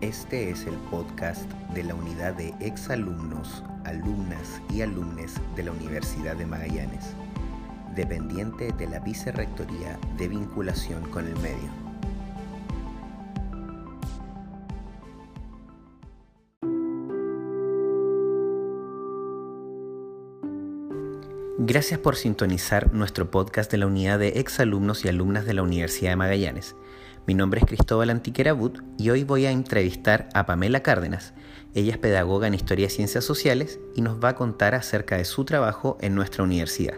Este 0.00 0.48
es 0.50 0.64
el 0.64 0.76
podcast 0.92 1.50
de 1.74 1.82
la 1.82 1.92
unidad 1.92 2.34
de 2.34 2.54
exalumnos, 2.60 3.64
alumnas 3.84 4.62
y 4.72 4.82
alumnes 4.82 5.34
de 5.56 5.64
la 5.64 5.72
Universidad 5.72 6.36
de 6.36 6.46
Magallanes, 6.46 7.14
dependiente 7.96 8.72
de 8.78 8.86
la 8.86 9.00
Vicerrectoría 9.00 9.98
de 10.16 10.28
Vinculación 10.28 11.02
con 11.10 11.26
el 11.26 11.34
Medio. 11.40 11.88
Gracias 21.58 21.98
por 21.98 22.14
sintonizar 22.14 22.94
nuestro 22.94 23.32
podcast 23.32 23.68
de 23.72 23.78
la 23.78 23.88
unidad 23.88 24.20
de 24.20 24.28
exalumnos 24.38 25.04
y 25.04 25.08
alumnas 25.08 25.44
de 25.44 25.54
la 25.54 25.62
Universidad 25.64 26.12
de 26.12 26.16
Magallanes. 26.16 26.76
Mi 27.28 27.34
nombre 27.34 27.60
es 27.60 27.66
Cristóbal 27.66 28.08
Antiquerabut 28.08 28.78
y 28.96 29.10
hoy 29.10 29.22
voy 29.22 29.44
a 29.44 29.50
entrevistar 29.50 30.30
a 30.32 30.46
Pamela 30.46 30.80
Cárdenas. 30.82 31.34
Ella 31.74 31.92
es 31.92 31.98
pedagoga 31.98 32.46
en 32.46 32.54
Historia 32.54 32.86
y 32.86 32.88
Ciencias 32.88 33.22
Sociales 33.22 33.78
y 33.94 34.00
nos 34.00 34.18
va 34.18 34.30
a 34.30 34.34
contar 34.34 34.74
acerca 34.74 35.18
de 35.18 35.26
su 35.26 35.44
trabajo 35.44 35.98
en 36.00 36.14
nuestra 36.14 36.42
universidad. 36.42 36.94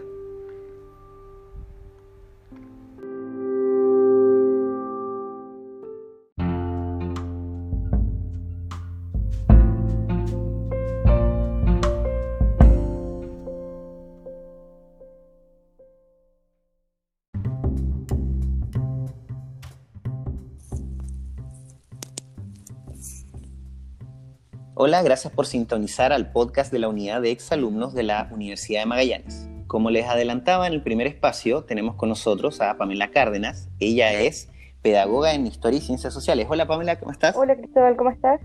Hola, 24.83 25.03
gracias 25.03 25.31
por 25.31 25.45
sintonizar 25.45 26.11
al 26.11 26.31
podcast 26.31 26.73
de 26.73 26.79
la 26.79 26.89
unidad 26.89 27.21
de 27.21 27.29
exalumnos 27.29 27.93
de 27.93 28.01
la 28.01 28.27
Universidad 28.31 28.79
de 28.79 28.87
Magallanes. 28.87 29.47
Como 29.67 29.91
les 29.91 30.07
adelantaba 30.07 30.65
en 30.65 30.73
el 30.73 30.81
primer 30.81 31.05
espacio, 31.05 31.65
tenemos 31.65 31.93
con 31.93 32.09
nosotros 32.09 32.61
a 32.61 32.77
Pamela 32.77 33.11
Cárdenas. 33.11 33.69
Ella 33.79 34.11
es 34.11 34.49
pedagoga 34.81 35.35
en 35.35 35.45
Historia 35.45 35.77
y 35.77 35.81
Ciencias 35.81 36.15
Sociales. 36.15 36.47
Hola 36.49 36.65
Pamela, 36.65 36.99
¿cómo 36.99 37.11
estás? 37.11 37.35
Hola 37.35 37.55
Cristóbal, 37.55 37.95
¿cómo 37.95 38.09
estás? 38.09 38.41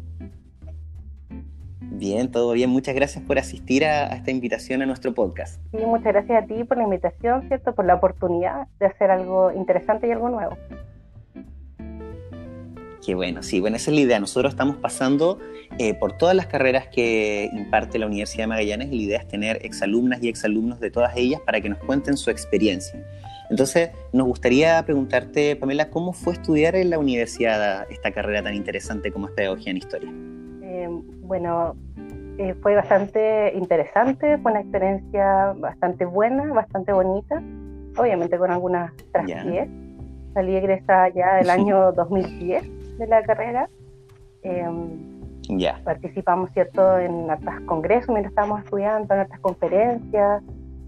Bien, 1.81 2.31
todo 2.31 2.53
bien. 2.53 2.69
Muchas 2.69 2.95
gracias 2.95 3.25
por 3.25 3.39
asistir 3.39 3.87
a, 3.87 4.09
esta 4.09 4.31
invitación 4.31 4.83
a 4.83 4.85
nuestro 4.85 5.15
podcast. 5.15 5.59
Sí, 5.71 5.79
muchas 5.87 6.13
gracias 6.13 6.45
a 6.45 6.47
ti 6.47 6.65
por 6.65 6.77
la 6.77 6.83
invitación, 6.83 7.49
¿cierto? 7.49 7.75
Por 7.75 7.87
la 7.87 7.95
oportunidad 7.95 8.69
de 8.79 8.85
hacer 8.85 9.11
algo 9.11 9.53
interesante 9.53 10.07
y 10.07 10.11
algo 10.11 10.29
nuevo. 10.29 10.55
Qué 13.07 13.15
bueno, 13.15 13.45
sí, 13.45 13.61
bueno, 13.61 13.77
esa 13.77 13.93
es 13.93 13.95
la 13.95 14.03
idea. 14.03 14.19
Nosotros 14.19 14.53
estamos 14.53 14.79
pasando 14.79 15.39
eh, 15.79 15.95
por 15.95 16.19
todas 16.19 16.35
las 16.35 16.49
carreras 16.49 16.89
que 16.89 17.49
imparte 17.53 18.01
la 18.01 18.07
Universidad 18.07 18.43
de 18.43 18.47
Magallanes 18.49 18.89
y 18.91 18.97
la 18.97 19.03
idea 19.03 19.19
es 19.21 19.29
tener 19.29 19.65
exalumnas 19.65 20.21
y 20.25 20.29
exalumnos 20.29 20.81
de 20.81 20.91
todas 20.91 21.17
ellas 21.17 21.41
para 21.47 21.61
que 21.61 21.69
nos 21.69 21.79
cuenten 21.79 22.17
su 22.17 22.31
experiencia. 22.31 23.01
Entonces, 23.49 23.91
nos 24.13 24.27
gustaría 24.27 24.85
preguntarte, 24.85 25.55
Pamela, 25.55 25.89
¿cómo 25.89 26.13
fue 26.13 26.33
estudiar 26.33 26.75
en 26.75 26.91
la 26.91 26.99
universidad 26.99 27.87
esta 27.93 28.11
carrera 28.11 28.43
tan 28.43 28.55
interesante 28.55 29.13
como 29.13 29.29
es 29.29 29.35
Pedagogía 29.35 29.71
en 29.71 29.77
Historia? 29.77 30.11
Eh, 30.63 30.89
bueno, 31.23 31.77
eh, 32.39 32.57
fue 32.61 32.75
bastante 32.75 33.53
interesante, 33.55 34.37
fue 34.39 34.51
una 34.51 34.63
experiencia 34.63 35.53
bastante 35.59 36.07
buena, 36.07 36.53
bastante 36.53 36.93
bonita, 36.93 37.41
obviamente 37.97 38.37
con 38.37 38.51
algunas 38.51 38.91
traspiés. 39.13 39.69
Salí 40.35 40.57
egresada 40.57 41.09
ya 41.11 41.39
el 41.39 41.51
año 41.51 41.93
2010 41.93 42.76
de 42.99 43.07
la 43.07 43.23
carrera. 43.23 43.69
Em, 44.43 45.17
Participamos, 45.85 46.51
¿cierto?, 46.53 46.99
en 46.99 47.31
hartos 47.31 47.55
congresos 47.67 48.09
mientras 48.09 48.33
estábamos 48.33 48.65
estudiando, 48.65 49.15
en 49.15 49.21
otras 49.21 49.41
conferencias, 49.41 50.43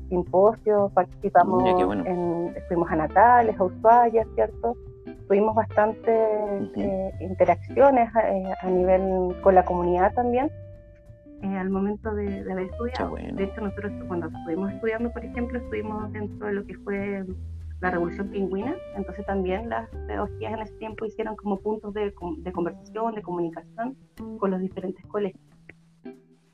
simposios, 0.08 0.90
participamos 0.92 1.62
en, 2.06 2.54
fuimos 2.66 2.90
a 2.90 2.96
Natales, 2.96 3.58
a 3.58 3.64
Ushuaia, 3.64 4.26
¿cierto? 4.34 4.74
Tuvimos 5.28 5.54
bastantes 5.54 6.28
eh, 6.76 7.12
interacciones 7.20 8.10
eh, 8.24 8.52
a 8.60 8.66
nivel 8.68 9.36
con 9.42 9.54
la 9.54 9.64
comunidad 9.64 10.12
también. 10.14 10.50
Eh, 11.42 11.56
al 11.56 11.70
momento 11.70 12.12
de, 12.14 12.42
de 12.42 12.52
haber 12.52 12.64
estudiado. 12.64 13.14
De 13.14 13.44
hecho, 13.44 13.60
nosotros 13.60 13.92
cuando 14.08 14.26
estuvimos 14.26 14.72
estudiando, 14.72 15.12
por 15.12 15.24
ejemplo, 15.24 15.58
estuvimos 15.58 16.12
dentro 16.12 16.48
de 16.48 16.52
lo 16.52 16.64
que 16.66 16.74
fue 16.78 17.24
la 17.80 17.90
revolución 17.90 18.28
pingüina, 18.30 18.76
entonces 18.96 19.24
también 19.26 19.68
las 19.68 19.88
pedagogías 19.90 20.52
en 20.52 20.60
ese 20.60 20.74
tiempo 20.74 21.04
hicieron 21.04 21.36
como 21.36 21.60
puntos 21.60 21.94
de, 21.94 22.12
de 22.38 22.52
conversación, 22.52 23.14
de 23.14 23.22
comunicación 23.22 23.96
con 24.38 24.50
los 24.50 24.60
diferentes 24.60 25.04
colegios. 25.06 25.42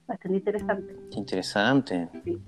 Bastante 0.06 0.36
interesante. 0.36 0.96
interesante. 1.12 2.08
Sí. 2.24 2.38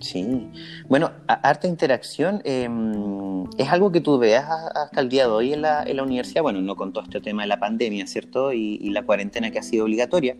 Sí. 0.00 0.50
Bueno, 0.88 1.12
harta 1.28 1.68
interacción 1.68 2.42
em, 2.44 3.44
es 3.56 3.68
algo 3.70 3.92
que 3.92 4.00
tú 4.00 4.18
veas 4.18 4.44
hasta 4.74 5.00
el 5.00 5.08
día 5.08 5.24
de 5.24 5.30
hoy 5.30 5.52
en 5.52 5.62
la, 5.62 5.84
en 5.84 5.96
la, 5.96 6.02
universidad. 6.02 6.42
Bueno, 6.42 6.60
no 6.60 6.74
con 6.76 6.92
todo 6.92 7.04
este 7.04 7.20
tema 7.20 7.42
de 7.42 7.48
la 7.48 7.58
pandemia, 7.58 8.06
¿cierto? 8.06 8.52
Y, 8.52 8.78
y, 8.82 8.90
la 8.90 9.04
cuarentena 9.04 9.50
que 9.50 9.60
ha 9.60 9.62
sido 9.62 9.84
obligatoria. 9.84 10.36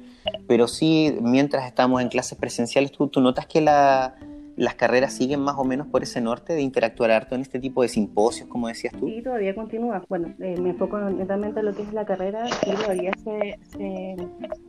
Pero 0.49 0.67
sí, 0.67 1.17
mientras 1.23 1.67
estamos 1.67 2.03
en 2.03 2.09
clases 2.09 2.37
presenciales, 2.37 2.91
tú, 2.93 3.07
tú 3.07 3.21
notas 3.21 3.47
que 3.47 3.61
la, 3.61 4.17
las 4.57 4.75
carreras 4.75 5.13
siguen 5.13 5.41
más 5.41 5.57
o 5.57 5.65
menos 5.65 5.87
por 5.89 6.03
ese 6.03 6.21
norte 6.21 6.53
de 6.53 6.63
interactuar 6.63 7.11
harto 7.11 7.35
en 7.35 7.41
este 7.41 7.59
tipo 7.59 7.83
de 7.83 7.89
simposios, 7.89 8.49
como 8.49 8.69
decías 8.69 8.93
tú. 8.93 9.07
Sí, 9.07 9.23
todavía 9.23 9.55
continúa. 9.55 10.05
Bueno, 10.09 10.33
eh, 10.39 10.61
me 10.61 10.71
enfoco 10.71 10.99
netamente 10.99 11.61
en 11.61 11.67
lo 11.67 11.75
que 11.75 11.83
es 11.83 11.93
la 11.93 12.05
carrera 12.05 12.47
y 12.67 12.71
todavía 12.71 13.13
se, 13.25 13.59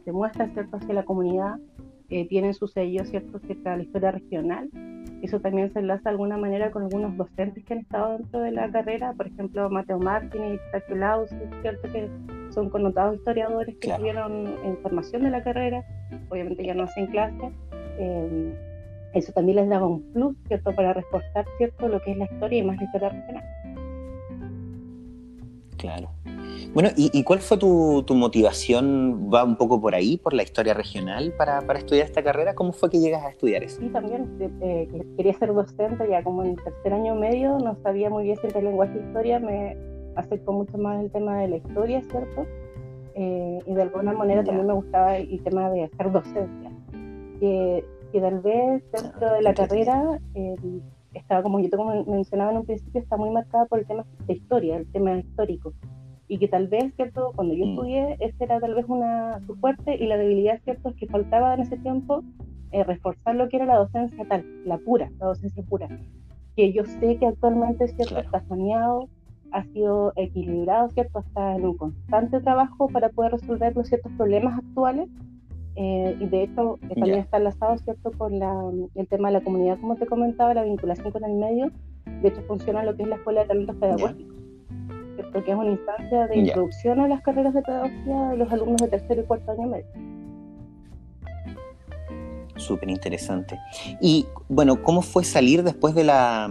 se, 0.03 0.11
muestra, 0.11 0.49
¿cierto?, 0.49 0.77
hacia 0.77 0.93
la 0.93 1.03
comunidad. 1.03 1.57
Eh, 2.09 2.27
tienen 2.27 2.53
su 2.53 2.67
sello, 2.67 3.03
¿cierto?, 3.05 3.37
acerca 3.37 3.71
de 3.71 3.77
la 3.77 3.83
historia 3.83 4.11
regional. 4.11 4.69
Eso 5.21 5.39
también 5.39 5.71
se 5.73 5.79
enlaza 5.79 6.03
de 6.03 6.09
alguna 6.11 6.37
manera 6.37 6.71
con 6.71 6.83
algunos 6.83 7.15
docentes 7.17 7.63
que 7.63 7.73
han 7.73 7.79
estado 7.79 8.17
dentro 8.17 8.41
de 8.41 8.51
la 8.51 8.69
carrera, 8.71 9.13
por 9.13 9.27
ejemplo, 9.27 9.69
Mateo 9.69 9.97
Martínez 9.97 10.59
y 10.89 10.95
Lausi, 10.95 11.35
¿cierto?, 11.61 11.91
que 11.91 12.09
son 12.51 12.69
connotados 12.69 13.17
historiadores 13.17 13.75
que 13.77 13.91
tuvieron 13.91 14.55
formación 14.81 15.23
de 15.23 15.29
la 15.29 15.43
carrera, 15.43 15.83
obviamente 16.29 16.63
ya 16.63 16.73
no 16.73 16.83
hacen 16.83 17.07
clase. 17.07 17.51
Eh, 17.97 18.74
eso 19.15 19.31
también 19.31 19.57
les 19.57 19.69
daba 19.69 19.87
un 19.87 20.01
plus, 20.13 20.35
¿cierto? 20.47 20.73
Para 20.75 20.93
reforzar, 20.93 21.45
¿cierto? 21.57 21.87
Lo 21.87 22.01
que 22.01 22.11
es 22.11 22.17
la 22.17 22.25
historia 22.25 22.59
y 22.59 22.63
más 22.63 22.77
la 22.77 22.83
historia 22.83 23.09
regional. 23.09 23.43
Claro. 25.77 26.09
Bueno, 26.73 26.89
¿y, 26.97 27.23
cuál 27.23 27.39
fue 27.39 27.57
tu, 27.57 28.03
motivación? 28.09 29.29
¿Va 29.33 29.45
un 29.45 29.55
poco 29.55 29.79
por 29.79 29.95
ahí, 29.95 30.17
por 30.17 30.33
la 30.33 30.43
historia 30.43 30.73
regional, 30.73 31.33
para, 31.37 31.59
estudiar 31.77 32.05
esta 32.05 32.21
carrera? 32.21 32.53
¿Cómo 32.53 32.73
fue 32.73 32.89
que 32.89 32.99
llegas 32.99 33.23
a 33.23 33.29
estudiar 33.29 33.63
eso? 33.63 33.79
Sí, 33.79 33.87
también 33.89 34.35
eh, 34.41 34.49
eh, 34.61 35.05
quería 35.15 35.33
ser 35.33 35.53
docente, 35.53 36.05
ya 36.09 36.21
como 36.21 36.43
en 36.43 36.51
el 36.51 36.63
tercer 36.63 36.93
año 36.93 37.15
medio, 37.15 37.59
no 37.59 37.77
sabía 37.81 38.09
muy 38.09 38.25
bien 38.25 38.35
si 38.37 38.47
entre 38.47 38.61
lenguaje 38.61 38.97
e 38.97 39.07
historia 39.07 39.39
me 39.39 39.77
acercó 40.15 40.51
mucho 40.51 40.77
más 40.77 41.01
el 41.01 41.11
tema 41.11 41.39
de 41.39 41.47
la 41.47 41.55
historia, 41.57 42.01
¿cierto? 42.09 42.45
Eh, 43.15 43.59
y 43.65 43.73
de 43.73 43.81
alguna 43.81 44.11
manera 44.11 44.43
también 44.43 44.67
me 44.67 44.73
gustaba 44.73 45.15
el 45.15 45.41
tema 45.43 45.69
de 45.69 45.85
hacer 45.85 46.11
docencia. 46.11 46.71
Que 47.39 47.85
que 48.15 48.21
tal 48.21 48.39
vez 48.39 48.81
dentro 48.93 49.33
de 49.33 49.41
la 49.41 49.53
carrera 49.53 50.21
eh, 50.35 50.55
estaba, 51.13 51.43
como 51.43 51.59
yo 51.59 51.69
como 51.69 52.05
mencionaba 52.05 52.51
en 52.51 52.59
un 52.59 52.65
principio, 52.65 53.01
está 53.01 53.17
muy 53.17 53.29
marcada 53.29 53.65
por 53.65 53.79
el 53.79 53.85
tema 53.85 54.05
de 54.25 54.35
historia, 54.35 54.77
el 54.77 54.89
tema 54.89 55.17
histórico. 55.17 55.73
Y 56.29 56.37
que 56.37 56.47
tal 56.47 56.69
vez, 56.69 56.95
¿cierto? 56.95 57.33
Cuando 57.35 57.53
yo 57.53 57.65
mm. 57.65 57.69
estudié, 57.71 58.17
esa 58.21 58.45
era 58.45 58.61
tal 58.61 58.73
vez 58.73 58.85
una 58.87 59.41
su 59.45 59.57
fuerte 59.57 59.97
y 59.97 60.07
la 60.07 60.15
debilidad, 60.15 60.61
¿cierto? 60.63 60.87
Es 60.87 60.95
que 60.95 61.07
faltaba 61.07 61.55
en 61.55 61.59
ese 61.59 61.75
tiempo 61.75 62.23
eh, 62.71 62.85
reforzar 62.85 63.35
lo 63.35 63.49
que 63.49 63.57
era 63.57 63.65
la 63.65 63.79
docencia 63.79 64.25
tal, 64.29 64.45
la 64.63 64.77
pura, 64.77 65.11
la 65.19 65.25
docencia 65.25 65.61
pura. 65.63 65.89
Que 66.55 66.71
yo 66.71 66.85
sé 66.85 67.17
que 67.17 67.27
actualmente, 67.27 67.85
¿cierto? 67.89 68.17
Está 68.17 68.39
saneado, 68.47 69.09
ha 69.51 69.65
sido 69.73 70.13
equilibrado, 70.15 70.87
¿cierto? 70.91 71.19
Está 71.19 71.57
en 71.57 71.65
un 71.65 71.75
constante 71.75 72.39
trabajo 72.39 72.87
para 72.87 73.09
poder 73.09 73.33
resolver 73.33 73.75
los 73.75 73.89
ciertos 73.89 74.13
problemas 74.13 74.57
actuales 74.57 75.09
eh, 75.75 76.17
y 76.19 76.25
de 76.25 76.43
hecho 76.43 76.79
eh, 76.89 76.95
también 76.95 77.19
está 77.19 77.37
enlazado 77.37 77.77
¿cierto? 77.79 78.11
con 78.17 78.39
la, 78.39 78.53
el 78.95 79.07
tema 79.07 79.27
de 79.27 79.33
la 79.33 79.41
comunidad, 79.41 79.77
como 79.79 79.95
te 79.95 80.05
comentaba, 80.05 80.53
la 80.53 80.63
vinculación 80.63 81.11
con 81.11 81.23
el 81.23 81.33
medio. 81.33 81.71
De 82.21 82.29
hecho 82.29 82.41
funciona 82.43 82.83
lo 82.83 82.95
que 82.95 83.03
es 83.03 83.09
la 83.09 83.15
Escuela 83.15 83.41
de 83.41 83.47
Talentos 83.47 83.75
Pedagógicos, 83.75 84.35
¿cierto? 85.15 85.43
que 85.43 85.51
es 85.51 85.57
una 85.57 85.71
instancia 85.71 86.27
de 86.27 86.37
introducción 86.37 86.99
a 87.01 87.07
las 87.07 87.21
carreras 87.21 87.53
de 87.53 87.61
pedagogía 87.61 88.29
de 88.29 88.37
los 88.37 88.51
alumnos 88.51 88.81
de 88.81 88.87
tercer 88.87 89.19
y 89.19 89.23
cuarto 89.23 89.51
año 89.51 89.67
medio. 89.67 89.85
Súper 92.55 92.89
interesante. 92.89 93.59
Y 93.99 94.25
bueno, 94.47 94.81
¿cómo 94.81 95.01
fue 95.01 95.25
salir 95.25 95.61
después 95.61 95.93
de 95.93 96.05
la, 96.05 96.49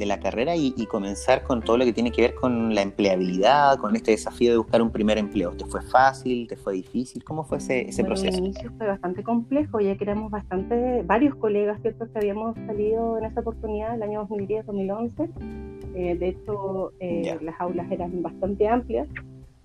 de 0.00 0.06
la 0.06 0.18
carrera 0.18 0.56
y, 0.56 0.72
comenzar 0.86 1.44
con 1.44 1.62
todo 1.62 1.76
lo 1.76 1.84
que 1.84 1.92
tiene 1.92 2.10
que 2.10 2.22
ver 2.22 2.34
con 2.34 2.74
la 2.74 2.82
empleabilidad, 2.82 3.78
con 3.78 3.94
este 3.94 4.10
desafío 4.10 4.50
de 4.50 4.56
buscar 4.56 4.82
un 4.82 4.90
primer 4.90 5.18
empleo? 5.18 5.52
¿Te 5.52 5.64
fue 5.66 5.82
fácil? 5.82 6.48
¿Te 6.48 6.56
fue 6.56 6.72
difícil? 6.72 7.22
¿Cómo 7.22 7.44
fue 7.44 7.58
ese, 7.58 7.88
ese 7.88 8.02
proceso? 8.02 8.38
El 8.38 8.46
inicio 8.46 8.72
fue 8.76 8.86
bastante 8.86 9.22
complejo, 9.22 9.78
ya 9.78 9.96
que 9.96 10.04
éramos 10.04 10.32
bastante, 10.32 11.02
varios 11.02 11.36
colegas 11.36 11.80
¿cierto? 11.82 12.10
que 12.10 12.18
habíamos 12.18 12.56
salido 12.66 13.18
en 13.18 13.26
esa 13.26 13.40
oportunidad 13.40 13.94
el 13.94 14.02
año 14.02 14.26
2010-2011. 14.26 15.30
Eh, 15.94 16.16
de 16.16 16.28
hecho, 16.28 16.92
eh, 16.98 17.38
las 17.42 17.60
aulas 17.60 17.90
eran 17.92 18.22
bastante 18.22 18.66
amplias 18.66 19.06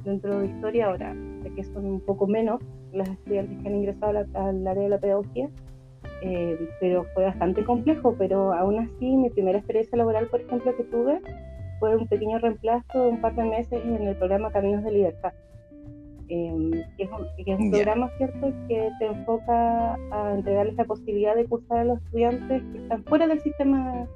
dentro 0.03 0.39
de 0.39 0.47
historia, 0.47 0.87
ahora 0.87 1.15
sé 1.43 1.49
que 1.51 1.63
son 1.63 1.85
un 1.85 1.99
poco 1.99 2.27
menos 2.27 2.61
las 2.93 3.09
estudiantes 3.09 3.57
que 3.61 3.67
han 3.67 3.75
ingresado 3.75 4.25
al 4.33 4.67
área 4.67 4.83
de 4.83 4.89
la 4.89 4.99
pedagogía, 4.99 5.49
eh, 6.21 6.57
pero 6.79 7.05
fue 7.13 7.25
bastante 7.25 7.63
complejo, 7.63 8.15
pero 8.17 8.53
aún 8.53 8.79
así 8.79 9.15
mi 9.15 9.29
primera 9.29 9.57
experiencia 9.57 9.97
laboral, 9.97 10.27
por 10.27 10.41
ejemplo, 10.41 10.75
que 10.75 10.83
tuve 10.85 11.21
fue 11.79 11.95
un 11.95 12.07
pequeño 12.07 12.39
reemplazo 12.39 13.03
de 13.03 13.09
un 13.09 13.21
par 13.21 13.35
de 13.35 13.43
meses 13.43 13.83
en 13.83 14.07
el 14.07 14.15
programa 14.15 14.51
Caminos 14.51 14.83
de 14.83 14.91
Libertad, 14.91 15.33
eh, 16.29 16.85
que 16.97 17.03
es 17.03 17.09
un, 17.59 17.71
programa 17.71 18.09
cierto 18.17 18.53
que 18.67 18.89
te 18.99 19.05
enfoca 19.05 19.95
a 20.11 20.33
entregarles 20.33 20.75
la 20.75 20.85
posibilidad 20.85 21.35
de 21.35 21.45
cursar 21.45 21.79
a 21.79 21.85
los 21.85 22.01
estudiantes 22.01 22.63
que 22.71 22.77
están 22.77 23.03
fuera 23.03 23.27
del 23.27 23.41
sistema 23.41 24.07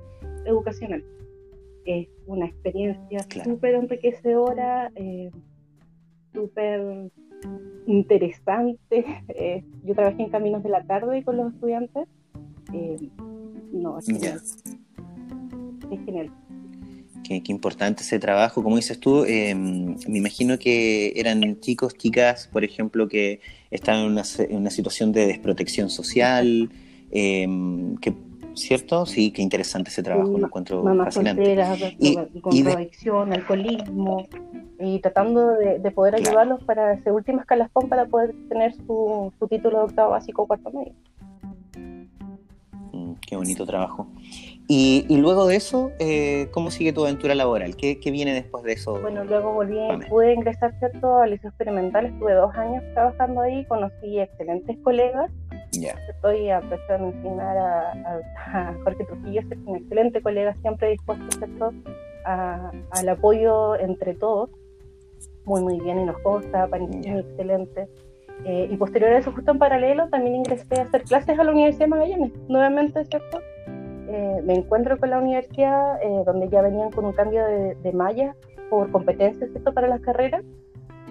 educacional. 0.45 1.03
Es 1.85 2.07
una 2.27 2.45
experiencia 2.45 3.19
súper 3.43 3.75
enriquecedora, 3.75 4.91
eh, 4.95 5.31
súper 6.33 7.11
interesante. 7.87 9.05
Eh, 9.41 9.63
yo 9.85 9.95
trabajé 9.95 10.23
en 10.23 10.29
Caminos 10.29 10.63
de 10.63 10.69
la 10.69 10.83
Tarde 10.83 11.23
con 11.23 11.37
los 11.37 11.53
estudiantes. 11.53 12.07
Eh, 12.73 12.97
no, 13.71 13.97
es 13.97 14.05
genial. 14.05 14.41
Es 15.91 16.05
genial. 16.05 16.31
Qué, 17.23 17.41
importante 17.47 18.03
ese 18.03 18.19
trabajo. 18.19 18.61
Como 18.63 18.75
dices 18.75 18.99
tú, 18.99 19.23
em, 19.23 19.95
me 20.07 20.17
imagino 20.17 20.59
que 20.59 21.13
eran 21.15 21.59
chicos, 21.61 21.95
chicas, 21.95 22.49
por 22.51 22.63
ejemplo, 22.63 23.07
que 23.07 23.39
estaban 23.71 24.01
en 24.01 24.11
una, 24.11 24.23
en 24.39 24.57
una 24.57 24.71
situación 24.71 25.13
de 25.13 25.27
desprotección 25.27 25.89
social, 25.89 26.69
que 27.11 28.13
¿cierto? 28.59 29.05
Sí, 29.05 29.31
qué 29.31 29.41
interesante 29.41 29.89
ese 29.89 30.03
trabajo, 30.03 30.37
lo 30.37 30.45
encuentro 30.45 30.83
fascinante. 31.03 31.95
y, 31.99 32.15
con 32.41 32.67
adicción, 32.67 33.33
alcoholismo, 33.33 34.27
y 34.79 34.99
tratando 34.99 35.51
de, 35.53 35.91
poder 35.91 36.15
ayudarlos 36.15 36.63
para 36.63 36.93
ese 36.93 37.11
último 37.11 37.41
escalafón 37.41 37.89
para 37.89 38.05
poder 38.05 38.33
tener 38.47 38.73
su, 38.75 39.31
título 39.49 39.79
de 39.79 39.83
octavo 39.85 40.11
básico 40.11 40.45
cuarto 40.47 40.71
medio. 40.71 40.93
Mm, 42.93 43.13
qué 43.21 43.35
bonito 43.35 43.65
trabajo. 43.65 44.07
Y, 44.71 45.05
luego 45.17 45.47
de 45.47 45.55
eso, 45.55 45.91
eh, 45.97 46.47
¿cómo 46.51 46.69
sigue 46.69 46.93
tu 46.93 47.03
aventura 47.03 47.33
laboral? 47.33 47.75
¿Qué, 47.75 47.97
viene 48.11 48.33
después 48.33 48.63
de 48.63 48.73
eso? 48.73 49.01
Bueno, 49.01 49.23
luego 49.23 49.53
volví, 49.53 49.79
pude 50.07 50.33
ingresar 50.35 50.77
¿cierto? 50.77 51.17
al 51.17 51.31
liceo 51.31 51.49
experimental, 51.49 52.05
estuve 52.05 52.33
dos 52.33 52.53
años 52.55 52.83
trabajando 52.93 53.41
ahí, 53.41 53.65
conocí 53.65 54.19
excelentes 54.19 54.77
colegas. 54.83 55.31
Estoy 55.71 56.49
a 56.49 56.61
pesar 56.61 56.99
de 56.99 57.05
mencionar 57.07 57.57
a, 57.57 58.75
Jorge 58.83 59.05
Trujillo, 59.05 59.41
es 59.41 59.57
un 59.65 59.77
excelente 59.77 60.21
colega, 60.21 60.55
siempre 60.61 60.89
dispuesto 60.89 61.37
¿cierto? 61.37 61.73
al 62.25 63.09
apoyo 63.09 63.75
entre 63.75 64.15
todos. 64.15 64.49
Muy, 65.45 65.61
muy 65.61 65.79
bien, 65.79 65.99
y 66.01 66.05
nos 66.05 66.17
consta, 66.19 66.67
yeah. 67.01 67.19
excelente. 67.19 67.87
Eh, 68.45 68.69
y 68.71 68.77
posterior 68.77 69.11
a 69.11 69.17
eso, 69.17 69.31
justo 69.31 69.51
en 69.51 69.59
paralelo, 69.59 70.07
también 70.09 70.35
ingresé 70.35 70.79
a 70.79 70.83
hacer 70.83 71.03
clases 71.03 71.37
a 71.39 71.43
la 71.43 71.51
Universidad 71.51 71.85
de 71.85 71.89
Magallanes, 71.89 72.31
nuevamente, 72.47 73.03
¿cierto? 73.05 73.39
Eh, 73.67 74.41
me 74.43 74.53
encuentro 74.53 74.97
con 74.97 75.09
la 75.09 75.19
universidad, 75.19 76.01
eh, 76.01 76.23
donde 76.25 76.49
ya 76.49 76.61
venían 76.61 76.91
con 76.91 77.05
un 77.05 77.13
cambio 77.13 77.45
de, 77.45 77.75
de 77.75 77.91
malla 77.91 78.35
por 78.69 78.91
competencias 78.91 79.49
¿cierto? 79.51 79.73
para 79.73 79.87
las 79.87 80.01
carreras, 80.01 80.43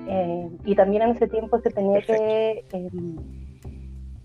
eh, 0.09 0.49
y 0.65 0.75
también 0.75 1.03
en 1.03 1.11
ese 1.11 1.29
tiempo 1.29 1.59
se 1.61 1.71
tenía 1.71 2.01
que 2.01 2.65
em, 2.73 3.17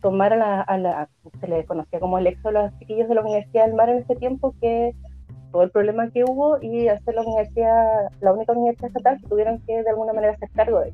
tomar 0.03 0.33
a 0.33 0.77
la, 0.77 1.09
se 1.39 1.47
le 1.47 1.65
conocía 1.65 1.99
como 1.99 2.19
el 2.19 2.27
éxodo 2.27 2.59
a 2.59 2.63
los 2.63 2.77
chiquillos 2.77 3.07
de 3.07 3.15
la 3.15 3.21
Universidad 3.21 3.65
del 3.65 3.75
Mar 3.75 3.89
en 3.89 3.99
ese 3.99 4.15
tiempo, 4.17 4.53
que 4.61 4.91
todo 5.51 5.63
el 5.63 5.71
problema 5.71 6.11
que 6.11 6.25
hubo, 6.25 6.61
y 6.61 6.89
hacer 6.89 7.15
la 7.15 7.21
universidad, 7.21 8.09
la 8.19 8.33
única 8.33 8.51
universidad 8.51 8.89
estatal 8.89 9.19
que 9.21 9.27
tuvieron 9.29 9.61
que 9.65 9.81
de 9.81 9.89
alguna 9.89 10.11
manera 10.11 10.33
hacer 10.33 10.49
cargo 10.51 10.81
de 10.81 10.93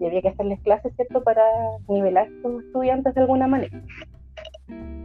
Y 0.00 0.06
había 0.06 0.22
que 0.22 0.28
hacerles 0.28 0.58
clases, 0.60 0.92
¿cierto?, 0.96 1.22
para 1.22 1.42
nivelar 1.88 2.26
a 2.26 2.30
estos 2.30 2.64
estudiantes 2.64 3.14
de 3.14 3.20
alguna 3.20 3.46
manera. 3.46 3.82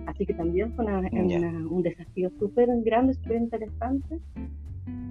Así 0.08 0.26
que 0.26 0.34
también 0.34 0.74
fue 0.76 0.86
un 0.86 1.84
desafío 1.84 2.32
súper 2.40 2.70
grande, 2.84 3.16
súper 3.16 3.36
interesante. 3.36 4.20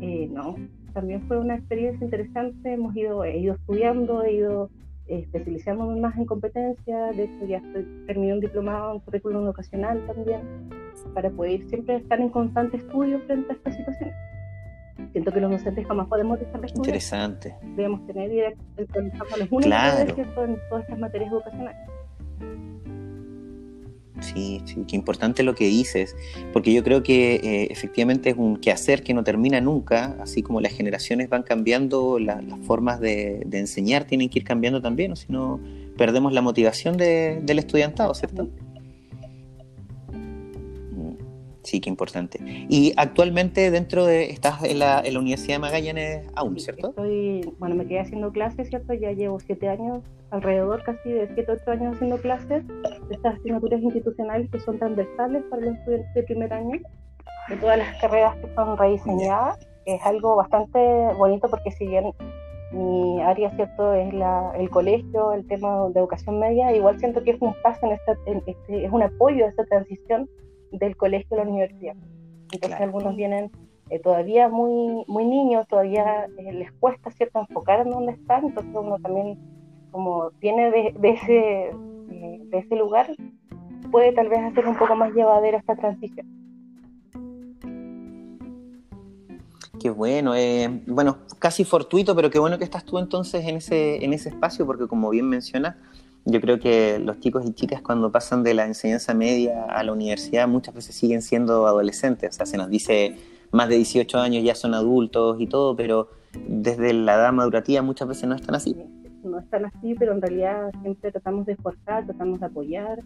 Eh, 0.01 0.29
no, 0.33 0.55
también 0.95 1.21
fue 1.29 1.39
una 1.39 1.57
experiencia 1.57 2.03
interesante. 2.03 2.73
Hemos 2.73 2.97
ido, 2.97 3.23
he 3.23 3.37
ido 3.37 3.55
estudiando, 3.55 4.23
he 4.23 4.33
ido 4.33 4.71
especializándome 5.07 6.01
más 6.01 6.17
en 6.17 6.25
competencias. 6.27 7.17
De 7.17 7.25
hecho, 7.25 7.47
ya 7.47 7.59
estoy, 7.59 7.87
terminé 8.07 8.35
un 8.35 8.41
diplomado 8.41 8.95
en 8.95 9.01
currículum 9.01 9.49
ocasional 9.49 10.05
también, 10.07 10.41
para 11.15 11.31
poder 11.31 11.67
siempre 11.69 11.97
estar 11.97 12.21
en 12.21 12.31
constante 12.31 12.77
estudio 12.77 13.21
frente 13.27 13.53
a 13.53 13.55
estas 13.57 13.77
situaciones. 13.77 14.15
Siento 15.13 15.33
que 15.33 15.41
los 15.41 15.51
docentes 15.51 15.87
jamás 15.87 16.09
podemos 16.09 16.39
dejar 16.39 16.61
de 16.61 16.67
estudiar. 16.67 16.87
Interesante. 16.87 17.55
Debemos 17.77 18.07
tener 18.07 18.33
y 18.33 18.41
el, 18.41 18.55
el, 18.77 18.89
claro. 19.63 20.09
en 20.45 20.59
todas 20.69 20.85
estas 20.85 20.99
materias 20.99 21.33
educacionales. 21.33 21.89
Sí, 24.21 24.63
sí, 24.65 24.77
qué 24.87 24.95
importante 24.95 25.43
lo 25.43 25.55
que 25.55 25.67
dices, 25.67 26.15
porque 26.53 26.73
yo 26.73 26.85
creo 26.85 27.03
que 27.03 27.35
eh, 27.35 27.69
efectivamente 27.71 28.31
es 28.31 28.37
un 28.37 28.57
quehacer 28.57 29.03
que 29.03 29.13
no 29.13 29.25
termina 29.25 29.61
nunca, 29.61 30.17
así 30.21 30.41
como 30.43 30.61
las 30.61 30.73
generaciones 30.73 31.29
van 31.29 31.43
cambiando, 31.43 32.21
las 32.21 32.43
formas 32.65 33.01
de, 33.01 33.47
enseñar 33.53 34.05
tienen 34.05 34.29
que 34.29 34.39
ir 34.39 34.45
cambiando 34.45 34.81
también, 34.81 35.11
o 35.13 35.17
si 35.17 35.27
no 35.31 35.61
perdemos 35.97 36.33
la 36.33 36.43
motivación 36.43 36.97
del 36.97 37.59
estudiantado, 37.59 38.15
¿cierto? 38.15 38.49
Sí, 41.65 41.81
qué 41.81 41.89
importante. 41.89 42.39
Y 42.69 42.93
actualmente 42.99 43.71
dentro 43.71 44.05
de, 44.05 44.31
estás 44.31 44.63
en 44.65 44.79
la, 44.79 45.01
en 45.01 45.15
la 45.15 45.21
Universidad 45.21 45.55
de 45.55 45.59
Magallanes 45.61 46.27
aún, 46.37 46.61
¿cierto? 46.61 46.91
Estoy, 46.91 47.41
bueno, 47.59 47.75
me 47.75 47.87
quedé 47.87 48.01
haciendo 48.01 48.31
clases, 48.33 48.69
¿cierto? 48.69 48.93
Ya 48.93 49.13
llevo 49.13 49.41
siete 49.41 49.69
años, 49.69 50.03
alrededor 50.31 50.83
casi 50.85 51.11
de 51.11 51.27
siete, 51.35 51.51
ocho 51.51 51.71
años 51.71 51.95
haciendo 51.95 52.19
clases 52.19 52.65
estas 53.11 53.37
asignaturas 53.37 53.81
institucionales 53.81 54.51
que 54.51 54.61
son 54.61 54.79
transversales 54.79 55.43
para 55.49 55.63
los 55.63 55.75
estudiantes 55.77 56.15
de 56.15 56.23
primer 56.25 56.53
año, 56.53 56.79
de 57.49 57.57
todas 57.57 57.79
las 57.79 57.97
carreras 57.99 58.37
que 58.37 58.55
son 58.55 58.77
rediseñadas. 58.77 59.59
Es 59.87 60.05
algo 60.05 60.37
bastante 60.37 60.79
bonito 61.17 61.49
porque 61.49 61.71
si 61.71 61.87
bien 61.87 62.13
mi 62.73 63.23
área, 63.23 63.51
¿cierto? 63.57 63.95
Es 63.95 64.13
la, 64.13 64.53
el 64.59 64.69
colegio, 64.69 65.33
el 65.33 65.47
tema 65.47 65.89
de 65.89 65.99
educación 65.99 66.39
media, 66.39 66.77
igual 66.77 66.99
siento 66.99 67.23
que 67.23 67.31
es 67.31 67.41
un 67.41 67.55
paso 67.63 67.87
en 67.87 67.93
esta, 67.93 68.13
este, 68.47 68.85
es 68.85 68.93
un 68.93 69.03
apoyo 69.03 69.47
a 69.47 69.49
esta 69.49 69.65
transición 69.65 70.29
del 70.79 70.97
colegio 70.97 71.37
a 71.37 71.45
la 71.45 71.51
universidad. 71.51 71.97
Entonces 72.53 72.81
algunos 72.81 73.17
vienen 73.17 73.51
eh, 73.91 73.99
todavía 73.99 74.49
muy, 74.49 75.05
muy 75.07 75.27
niños, 75.27 75.67
todavía 75.69 76.27
eh, 76.39 76.53
les 76.53 76.73
cuesta 76.73 77.11
cierto 77.11 77.41
enfocar 77.41 77.81
en 77.81 77.91
dónde 77.91 78.13
están, 78.13 78.47
entonces 78.47 78.73
uno 78.75 78.99
también 78.99 79.39
como 79.91 80.31
viene 80.41 80.71
de, 80.71 81.11
ese, 81.11 81.69
eh, 81.69 82.41
de 82.45 82.59
ese 82.59 82.77
lugar, 82.77 83.15
puede 83.93 84.13
tal 84.13 84.29
vez 84.29 84.41
hacer 84.41 84.67
un 84.67 84.77
poco 84.77 84.97
más 84.97 85.13
llevadera 85.13 85.59
esta 85.59 85.77
transición. 85.77 86.27
Qué 89.79 89.91
bueno, 89.91 90.33
bueno, 90.87 91.19
casi 91.39 91.65
fortuito, 91.65 92.17
pero 92.17 92.31
qué 92.31 92.39
bueno 92.39 92.57
que 92.59 92.65
estás 92.65 92.85
tú 92.85 92.99
entonces 92.99 93.47
en 93.47 93.57
ese, 93.57 94.03
en 94.03 94.15
ese 94.15 94.31
espacio, 94.31 94.65
porque 94.65 94.89
como 94.89 95.11
bien 95.11 95.29
mencionas, 95.29 95.77
yo 96.25 96.41
creo 96.41 96.59
que 96.59 96.99
los 96.99 97.21
chicos 97.21 97.45
y 97.47 97.53
chicas 97.53 97.83
cuando 97.83 98.11
pasan 98.11 98.43
de 98.43 98.55
la 98.55 98.67
enseñanza 98.67 99.15
media 99.15 99.65
a 99.65 99.83
la 99.83 99.93
universidad 99.93 100.49
muchas 100.49 100.75
veces 100.75 100.95
siguen 100.95 101.23
siendo 101.23 101.67
adolescentes, 101.67 102.31
o 102.31 102.33
sea, 102.33 102.47
se 102.47 102.57
nos 102.57 102.69
dice 102.71 103.17
más 103.53 103.69
de 103.69 103.77
18 103.77 104.19
años 104.19 104.43
ya 104.43 104.55
son 104.55 104.75
adultos 104.75 105.37
y 105.39 105.47
todo, 105.47 105.77
pero 105.77 106.09
desde 106.49 106.93
la 106.93 107.15
edad 107.15 107.33
madurativa 107.33 107.83
muchas 107.83 108.09
veces 108.09 108.29
no 108.29 108.35
están 108.35 108.55
así. 108.55 108.77
No 109.23 109.39
están 109.39 109.67
así, 109.67 109.95
pero 109.99 110.13
en 110.13 110.21
realidad 110.21 110.71
siempre 110.83 111.13
tratamos 111.13 111.47
de 111.47 111.53
esforzar, 111.53 112.05
tratamos 112.05 112.41
de 112.41 112.47
apoyar, 112.47 113.03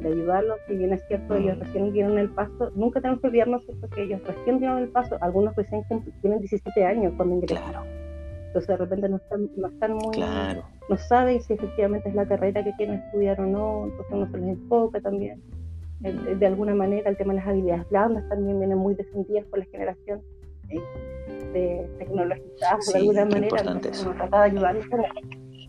de 0.00 0.08
ayudarlos. 0.08 0.56
Si 0.66 0.76
bien 0.76 0.92
es 0.92 1.02
cierto, 1.08 1.34
ellos 1.34 1.58
mm. 1.58 1.60
recién 1.60 1.92
dieron 1.92 2.18
el 2.18 2.30
paso, 2.30 2.70
nunca 2.74 3.00
tenemos 3.00 3.20
que 3.20 3.26
olvidarnos 3.26 3.62
que 3.94 4.02
ellos 4.02 4.20
recién 4.24 4.60
dieron 4.60 4.78
el 4.78 4.88
paso, 4.88 5.18
algunos 5.20 5.54
recién 5.56 5.82
tienen 6.22 6.38
17 6.38 6.86
años 6.86 7.12
cuando 7.16 7.34
ingresan. 7.34 7.70
Claro 7.70 7.97
entonces 8.48 8.68
de 8.68 8.76
repente 8.76 9.08
no 9.08 9.16
están, 9.16 9.50
no 9.56 9.68
están 9.68 9.94
muy, 9.94 10.18
no 10.88 10.96
saben 10.96 11.40
si 11.42 11.52
efectivamente 11.52 12.08
es 12.08 12.14
la 12.14 12.26
carrera 12.26 12.64
que 12.64 12.72
quieren 12.76 12.96
estudiar 12.96 13.40
o 13.40 13.46
no, 13.46 13.84
entonces 13.84 14.16
no 14.16 14.30
se 14.30 14.38
les 14.38 14.48
enfoca 14.48 15.00
también. 15.00 15.40
de 16.00 16.46
alguna 16.46 16.74
manera 16.74 17.10
el 17.10 17.16
tema 17.16 17.34
de 17.34 17.40
las 17.40 17.48
habilidades 17.48 17.88
blandas 17.90 18.28
también 18.28 18.58
viene 18.58 18.74
muy 18.74 18.94
defendidas 18.94 19.44
por 19.46 19.58
la 19.58 19.64
generación 19.66 20.22
¿eh? 20.70 20.80
de 21.52 21.90
tecnología 21.98 22.78
de 22.92 22.98
alguna 22.98 23.24
manera, 23.26 23.60
entonces 23.60 24.04
uno 24.04 24.14
trata 24.16 24.38
de 24.38 24.44
ayudarles 24.50 24.86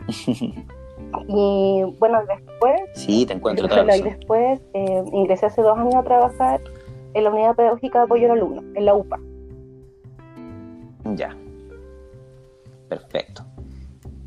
y 1.28 1.82
bueno, 1.98 2.22
después, 2.26 2.80
sí, 2.94 3.26
te 3.26 3.34
encuentro 3.34 3.66
y 3.66 4.02
después 4.02 4.60
eh, 4.74 5.04
ingresé 5.12 5.46
hace 5.46 5.62
dos 5.62 5.78
años 5.78 5.94
a 5.96 6.02
trabajar 6.02 6.60
en 7.14 7.24
la 7.24 7.30
unidad 7.30 7.56
pedagógica 7.56 7.98
de 7.98 8.04
apoyo 8.04 8.26
al 8.26 8.38
alumno, 8.38 8.62
en 8.74 8.84
la 8.84 8.94
UPA. 8.94 9.18
Ya. 11.14 11.36
Perfecto. 12.90 13.44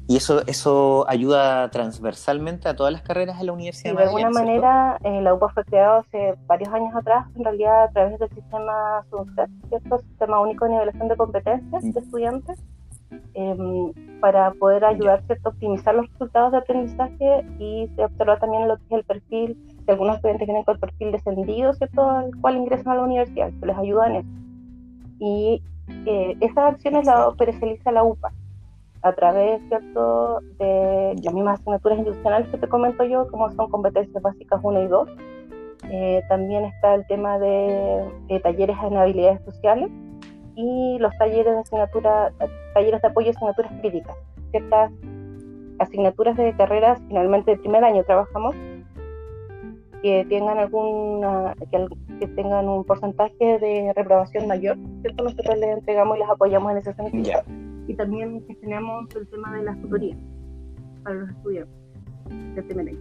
¿Y 0.08 0.18
eso, 0.18 0.42
eso 0.48 1.06
ayuda 1.10 1.70
transversalmente 1.70 2.70
a 2.70 2.76
todas 2.76 2.94
las 2.94 3.02
carreras 3.02 3.40
de 3.40 3.46
la 3.46 3.54
universidad? 3.54 3.96
de 3.96 4.04
alguna 4.04 4.30
manera, 4.30 4.98
eh, 5.04 5.22
la 5.22 5.34
UPA 5.34 5.50
fue 5.50 5.66
creada 5.66 6.00
hace 6.00 6.36
varios 6.46 6.74
años 6.74 6.96
atrás, 6.96 7.28
en 7.36 7.44
realidad 7.44 7.84
a 7.84 7.90
través 7.90 8.20
del 8.20 8.30
sistema 8.30 9.04
SUNCET, 9.10 9.50
¿cierto? 9.70 10.00
Sistema 10.00 10.40
Único 10.40 10.66
de 10.66 10.72
Nivelación 10.72 11.08
de 11.10 11.16
Competencias 11.18 11.84
de 11.84 12.00
Estudiantes. 12.00 12.60
em, 13.36 13.94
para 14.20 14.52
poder 14.54 14.84
ayudar 14.84 15.22
a 15.30 15.50
optimizar 15.50 15.94
los 15.94 16.10
resultados 16.10 16.52
de 16.52 16.58
aprendizaje 16.58 17.46
y 17.60 17.88
se 17.96 18.06
observa 18.06 18.40
también 18.40 18.68
lo 18.68 18.78
que 18.78 18.84
es 18.86 18.92
el 18.92 19.04
perfil 19.04 19.58
de 19.86 19.92
algunos 19.92 20.16
estudiantes 20.16 20.40
que 20.42 20.46
tienen 20.46 20.64
con 20.64 20.74
el 20.74 20.80
perfil 20.80 21.12
descendido, 21.12 21.74
¿cierto? 21.74 22.10
al 22.10 22.32
cual 22.42 22.58
ingresan 22.58 22.94
a 22.94 22.96
la 22.96 23.04
universidad, 23.04 23.52
que 23.60 23.66
les 23.68 23.78
ayuda 23.78 24.08
en 24.08 24.16
eso. 24.16 24.30
Y 25.20 25.64
eh, 26.08 26.38
esas 26.42 26.74
acciones 26.74 27.06
las 27.06 27.28
operacionaliza 27.28 27.92
la 27.92 28.04
UPA 28.04 28.32
a 29.04 29.12
través 29.14 29.62
¿cierto? 29.68 30.40
de 30.58 31.16
las 31.22 31.34
mismas 31.34 31.60
asignaturas 31.60 32.00
institucionales 32.00 32.48
que 32.48 32.58
te 32.58 32.70
comento 32.70 33.04
yo, 33.04 33.28
como 33.28 33.52
son 33.52 33.70
competencias 33.70 34.24
básicas 34.24 34.60
1 34.64 34.84
y 34.84 34.88
2. 34.88 35.10
Eh, 35.92 36.24
también 36.30 36.64
está 36.64 36.96
el 36.96 37.06
tema 37.08 37.38
de, 37.38 38.10
talleres 38.42 38.78
en 38.82 38.98
habilidades 38.98 39.44
sociales 39.44 39.92
y 40.56 40.98
los 41.00 41.16
talleres 41.18 41.54
de 41.54 41.60
asignatura, 41.60 42.32
talleres 42.74 43.02
de 43.02 43.08
apoyo 43.10 43.28
a 43.28 43.32
asignaturas 43.32 43.72
críticas. 43.82 44.16
Ciertas 44.52 44.92
asignaturas 45.80 46.38
de 46.38 46.56
carreras, 46.56 47.02
finalmente 47.10 47.52
de 47.52 47.58
primer 47.58 47.84
año 47.84 48.04
trabajamos, 48.06 48.56
que 50.02 50.26
tengan 50.30 50.60
alguna, 50.60 51.56
que, 52.20 52.28
tengan 52.28 52.70
un 52.70 52.86
porcentaje 52.86 53.60
de 53.60 53.92
reprobación 53.96 54.48
mayor, 54.48 54.78
¿cierto? 55.02 55.26
Nosotros 55.26 55.58
les 55.58 55.78
entregamos 55.78 56.18
y 56.18 56.20
les 56.22 56.30
apoyamos 56.30 56.72
en 56.72 56.78
ese 56.78 56.94
sentido 56.94 57.42
y 57.88 57.94
también 57.96 58.44
gestionamos 58.48 59.06
el 59.16 59.28
tema 59.28 59.56
de 59.56 59.64
las 59.64 59.82
tutorías 59.82 60.18
para 61.04 61.16
los 61.16 61.30
estudiantes 61.30 61.76
de 62.56 62.64
primer 62.64 62.88
año. 62.90 63.00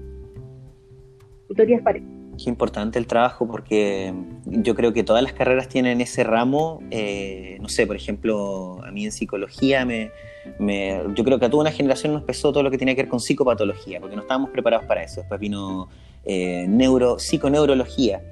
Tutorías 1.49 1.83
para 1.83 2.01
Qué 2.43 2.49
importante 2.49 2.99
el 2.99 3.07
trabajo 3.07 3.47
porque 3.47 4.15
yo 4.47 4.75
creo 4.75 4.95
que 4.95 5.05
todas 5.05 5.23
las 5.23 5.35
carreras 5.35 5.69
tienen 5.69 6.01
ese 6.01 6.25
ramo, 6.25 6.81
eh, 6.91 7.59
no 7.61 7.69
sé, 7.69 7.87
por 7.87 7.95
ejemplo, 7.95 8.83
a 8.83 8.91
mí 8.91 9.05
en 9.05 9.13
psicología 9.13 9.85
me, 9.85 10.11
me, 10.59 11.03
yo 11.15 11.25
creo 11.25 11.39
que 11.39 11.45
a 11.45 11.51
toda 11.51 11.61
una 11.61 11.71
generación 11.71 12.15
nos 12.15 12.23
pesó 12.23 12.51
todo 12.51 12.63
lo 12.63 12.71
que 12.71 12.79
tenía 12.79 12.95
que 12.95 13.03
ver 13.03 13.11
con 13.11 13.21
psicopatología, 13.21 14.01
porque 14.01 14.17
no 14.17 14.23
estábamos 14.23 14.49
preparados 14.49 14.87
para 14.87 15.03
eso. 15.03 15.21
Después 15.21 15.39
vino 15.39 15.89
eh, 16.25 16.65
neuro, 16.69 17.19
psiconeurología 17.19 18.23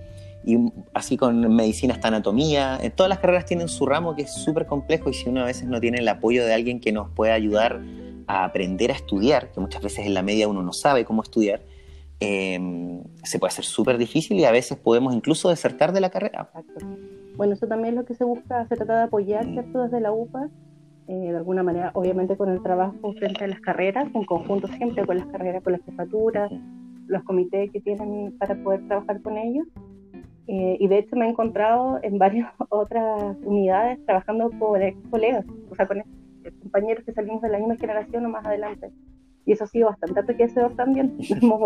y 0.44 0.56
así 0.94 1.16
con 1.16 1.54
medicina 1.54 1.94
hasta 1.94 2.08
anatomía. 2.08 2.78
Eh, 2.82 2.90
todas 2.90 3.08
las 3.08 3.18
carreras 3.18 3.44
tienen 3.44 3.68
su 3.68 3.86
ramo 3.86 4.14
que 4.14 4.22
es 4.22 4.32
súper 4.32 4.66
complejo 4.66 5.10
y 5.10 5.14
si 5.14 5.28
uno 5.28 5.42
a 5.42 5.44
veces 5.44 5.68
no 5.68 5.80
tiene 5.80 5.98
el 5.98 6.08
apoyo 6.08 6.44
de 6.44 6.54
alguien 6.54 6.80
que 6.80 6.92
nos 6.92 7.10
pueda 7.10 7.34
ayudar 7.34 7.80
a 8.26 8.44
aprender 8.44 8.90
a 8.90 8.94
estudiar, 8.94 9.50
que 9.52 9.60
muchas 9.60 9.82
veces 9.82 10.06
en 10.06 10.14
la 10.14 10.22
media 10.22 10.48
uno 10.48 10.62
no 10.62 10.72
sabe 10.72 11.04
cómo 11.04 11.22
estudiar, 11.22 11.62
em, 12.20 13.02
se 13.22 13.38
puede 13.38 13.48
hacer 13.50 13.64
súper 13.64 13.98
difícil 13.98 14.38
y 14.38 14.44
a 14.44 14.52
veces 14.52 14.78
podemos 14.78 15.14
incluso 15.14 15.48
desertar 15.48 15.92
de 15.92 16.00
la 16.00 16.10
carrera. 16.10 16.50
Exacto. 16.54 16.86
Bueno, 17.36 17.54
eso 17.54 17.66
también 17.66 17.94
es 17.94 18.00
lo 18.00 18.06
que 18.06 18.14
se 18.14 18.24
busca, 18.24 18.66
se 18.66 18.76
trata 18.76 18.98
de 18.98 19.02
apoyar, 19.04 19.44
¿cierto? 19.46 19.82
Desde 19.82 20.00
la 20.00 20.12
UPA, 20.12 20.48
eh, 21.08 21.32
de 21.32 21.36
alguna 21.36 21.62
manera, 21.62 21.90
obviamente 21.94 22.36
con 22.36 22.50
el 22.50 22.62
trabajo 22.62 23.12
frente 23.14 23.44
a 23.44 23.48
las 23.48 23.60
carreras, 23.60 24.08
en 24.14 24.24
conjunto 24.24 24.68
siempre 24.68 25.04
con 25.04 25.16
las 25.16 25.26
carreras, 25.26 25.62
con 25.62 25.72
las 25.72 25.82
jefaturas, 25.82 26.52
los 27.08 27.24
comités 27.24 27.70
que 27.72 27.80
tienen 27.80 28.32
para 28.38 28.54
poder 28.62 28.86
trabajar 28.86 29.20
con 29.22 29.36
ellos, 29.36 29.66
eh, 30.52 30.78
y 30.80 30.88
de 30.88 30.98
hecho 30.98 31.14
me 31.14 31.26
he 31.26 31.28
encontrado 31.28 32.00
en 32.02 32.18
varias 32.18 32.52
otras 32.70 33.36
unidades 33.44 34.04
trabajando 34.04 34.50
con 34.58 34.82
ex 34.82 34.98
colegas, 35.08 35.46
o 35.70 35.76
sea, 35.76 35.86
con 35.86 36.02
compañeros 36.60 37.04
que 37.04 37.12
salimos 37.12 37.40
de 37.40 37.50
la 37.50 37.58
misma 37.58 37.76
generación 37.76 38.26
o 38.26 38.30
más 38.30 38.44
adelante. 38.44 38.90
Y 39.46 39.52
eso 39.52 39.62
ha 39.62 39.68
sido 39.68 39.86
bastante 39.86 40.18
enriquecedor 40.18 40.74
también. 40.74 41.16
Hemos 41.40 41.60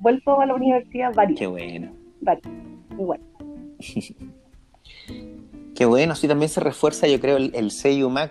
vuelto 0.00 0.40
a 0.40 0.46
la 0.46 0.54
universidad 0.54 1.12
varios. 1.14 1.38
Qué 1.38 1.46
bueno. 1.46 1.92
Varios. 2.22 2.48
Igual. 2.98 3.20
Qué 5.80 5.86
bueno, 5.86 6.14
sí 6.14 6.28
también 6.28 6.50
se 6.50 6.60
refuerza 6.60 7.06
yo 7.06 7.18
creo 7.20 7.38
el, 7.38 7.52
el 7.54 7.70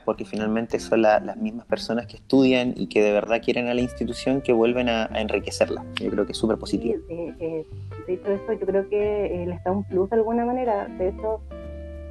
porque 0.06 0.24
finalmente 0.24 0.80
son 0.80 1.02
las 1.02 1.36
mismas 1.36 1.66
personas 1.66 2.06
que 2.06 2.18
estudian 2.18 2.76
y 2.76 2.86
que 2.90 3.02
de 3.02 3.12
verdad 3.12 3.42
quieren 3.44 3.66
a 3.70 3.74
la 3.74 3.82
institución 3.82 4.42
que 4.42 4.54
vuelven 4.54 4.88
a, 4.88 5.08
enriquecerla. 5.16 5.84
Yo 6.00 6.12
creo 6.12 6.28
que 6.28 6.34
es 6.34 6.38
súper 6.38 6.60
positivo. 6.60 7.00
Eh, 7.10 7.34
eh, 7.40 7.66
de 8.06 8.14
hecho 8.14 8.32
eso 8.34 8.54
yo 8.54 8.68
creo 8.68 8.88
que 8.88 9.26
eh, 9.26 9.48
le 9.48 9.56
está 9.56 9.72
un 9.72 9.84
plus 9.84 10.12
de 10.12 10.18
alguna 10.18 10.46
manera. 10.46 10.86
De 11.00 11.10
hecho, 11.10 11.42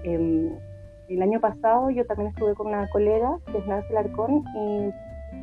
em, 0.02 0.50
el 1.08 1.22
año 1.22 1.38
pasado 1.38 1.88
yo 1.90 2.04
también 2.04 2.30
estuve 2.30 2.56
con 2.56 2.66
una 2.66 2.90
colega 2.90 3.38
que 3.46 3.58
es 3.58 3.66
Nancy 3.68 3.92
Larcón 3.92 4.42
y 4.56 4.90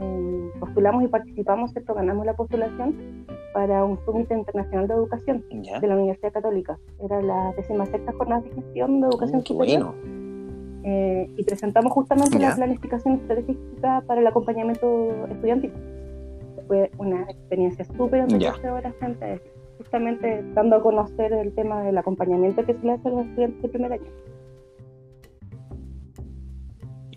em, 0.04 0.52
postulamos 0.60 1.06
y 1.06 1.08
participamos, 1.08 1.72
ganamos 1.74 2.26
la 2.26 2.34
postulación 2.34 3.26
para 3.56 3.86
un 3.86 3.98
Summit 4.04 4.30
Internacional 4.30 4.86
de 4.86 4.96
Educación 4.96 5.46
de 5.50 5.88
la 5.88 5.96
Universidad 5.96 6.34
Católica. 6.34 6.78
Era 7.02 7.22
la 7.22 7.54
sexta 7.56 8.12
jornada 8.12 8.42
de 8.42 8.50
gestión 8.50 9.00
de 9.00 9.08
educación 9.08 9.40
oh, 9.40 9.46
superior. 9.48 9.96
Eh, 10.84 11.32
y 11.38 11.44
presentamos 11.46 11.94
justamente 11.94 12.38
la 12.38 12.54
planificación 12.54 13.14
estratégica 13.14 14.04
para 14.06 14.20
el 14.20 14.28
acompañamiento 14.28 15.10
estudiantil. 15.32 15.72
Fue 16.68 16.92
una 16.98 17.22
experiencia 17.32 17.86
súper 17.86 18.26
enriquecedora 18.30 18.92
frente 19.00 19.42
justamente 19.78 20.44
dando 20.54 20.76
a 20.76 20.82
conocer 20.82 21.32
el 21.32 21.56
tema 21.56 21.82
del 21.84 21.98
acompañamiento 21.98 22.66
que 22.66 22.74
se 22.74 22.86
le 22.86 22.92
hace 22.92 23.08
a 23.08 23.12
los 23.12 23.26
estudiantes 23.26 23.62
de 23.62 23.70
primer 23.70 23.94
año. 23.94 24.12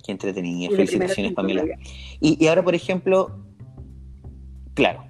Qué 0.06 0.12
entretenida, 0.12 0.70
felicitaciones 0.70 1.32
Pamela. 1.32 1.64
Y, 2.20 2.42
y 2.42 2.46
ahora, 2.46 2.62
por 2.62 2.76
ejemplo, 2.76 3.32
claro, 4.74 5.08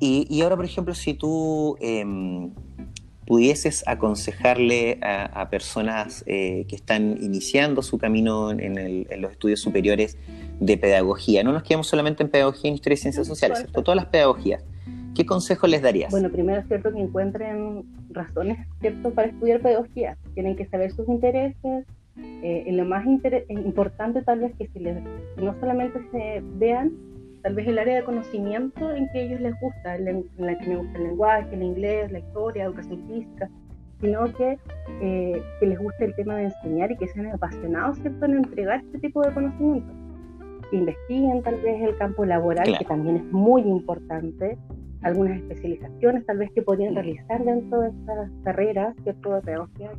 y, 0.00 0.40
ahora, 0.42 0.56
por 0.56 0.64
ejemplo, 0.64 0.94
si 0.94 1.14
tú 1.14 1.76
em, 1.80 2.50
pudieses 3.26 3.86
aconsejarle 3.86 4.98
a, 5.02 5.48
personas 5.50 6.24
eh, 6.26 6.64
que 6.68 6.76
están 6.76 7.18
iniciando 7.20 7.82
su 7.82 7.98
camino 7.98 8.50
en, 8.52 9.06
los 9.20 9.32
estudios 9.32 9.60
superiores 9.60 10.16
de 10.60 10.78
pedagogía, 10.78 11.44
no 11.44 11.52
nos 11.52 11.62
quedamos 11.62 11.88
solamente 11.88 12.22
en 12.22 12.30
pedagogía 12.30 12.70
en 12.70 12.74
historia 12.76 12.94
y 12.94 12.98
ciencias 12.98 13.26
sociales, 13.26 13.58
¿cierto? 13.58 13.82
Todas 13.82 13.96
las 13.96 14.06
pedagogías. 14.06 14.64
¿Qué 15.14 15.26
consejo 15.26 15.66
les 15.66 15.82
darías? 15.82 16.10
Bueno, 16.10 16.30
primero 16.30 16.60
es 16.60 16.68
cierto 16.68 16.92
que 16.92 17.00
encuentren 17.00 17.84
razones, 18.10 18.66
¿cierto?, 18.80 19.10
para 19.10 19.28
estudiar 19.28 19.60
pedagogía. 19.60 20.16
Tienen 20.34 20.56
que 20.56 20.66
saber 20.66 20.92
sus 20.92 21.08
intereses. 21.08 21.86
Eh, 22.16 22.64
lo 22.70 22.84
más 22.84 23.04
importante 23.48 24.22
tal 24.22 24.40
vez 24.40 24.52
que 24.56 24.68
si 24.68 24.78
les, 24.78 24.96
no 25.36 25.54
solamente 25.60 26.00
se 26.12 26.42
vean 26.54 26.92
tal 27.48 27.54
vez 27.54 27.66
el 27.66 27.78
área 27.78 27.96
de 27.96 28.04
conocimiento 28.04 28.90
en 28.90 29.08
que 29.08 29.20
a 29.20 29.22
ellos 29.22 29.40
les 29.40 29.58
gusta, 29.58 29.96
en 29.96 30.26
la 30.36 30.58
que 30.58 30.68
me 30.68 30.76
gusta 30.76 30.98
el 30.98 31.04
lenguaje, 31.04 31.54
el 31.54 31.62
inglés, 31.62 32.12
la 32.12 32.18
historia, 32.18 32.64
educación 32.64 33.02
física, 33.08 33.48
sino 34.02 34.30
que, 34.34 34.58
eh, 35.00 35.42
que 35.58 35.66
les 35.66 35.78
guste 35.78 36.04
el 36.04 36.14
tema 36.14 36.36
de 36.36 36.44
enseñar 36.44 36.92
y 36.92 36.98
que 36.98 37.08
sean 37.08 37.28
apasionados 37.28 37.96
¿cierto? 38.00 38.26
en 38.26 38.34
entregar 38.34 38.80
este 38.80 38.98
tipo 38.98 39.22
de 39.22 39.32
conocimiento. 39.32 39.90
investiguen 40.72 41.42
tal 41.42 41.54
vez 41.62 41.80
el 41.80 41.96
campo 41.96 42.26
laboral, 42.26 42.76
que 42.76 42.84
también 42.84 43.16
es 43.16 43.24
muy 43.32 43.62
importante, 43.62 44.58
algunas 45.00 45.38
especializaciones 45.38 46.26
tal 46.26 46.36
vez 46.36 46.50
que 46.52 46.60
podrían 46.60 46.94
realizar 46.94 47.42
dentro 47.42 47.80
de 47.80 47.88
estas 47.88 48.30
carreras, 48.44 48.94
¿cierto? 49.04 49.36
de 49.36 49.40
pedagogía. 49.40 49.90